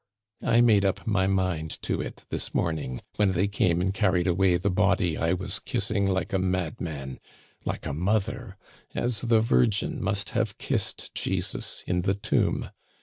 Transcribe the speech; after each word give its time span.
I 0.41 0.61
made 0.61 0.83
up 0.83 1.05
my 1.05 1.27
mind 1.27 1.79
to 1.83 2.01
it 2.01 2.25
this 2.29 2.55
morning 2.55 3.01
when 3.17 3.33
they 3.33 3.47
came 3.47 3.81
and 3.81 3.93
carried 3.93 4.25
away 4.25 4.57
the 4.57 4.71
body 4.71 5.15
I 5.15 5.33
was 5.33 5.59
kissing 5.59 6.07
like 6.09 6.33
a 6.33 6.39
madman 6.39 7.19
like 7.65 7.85
a 7.85 7.93
mother 7.93 8.57
as 8.95 9.21
the 9.21 9.41
Virgin 9.41 10.01
must 10.03 10.29
have 10.31 10.57
kissed 10.57 11.13
Jesus 11.13 11.83
in 11.85 12.01
the 12.01 12.15
tomb. 12.15 12.71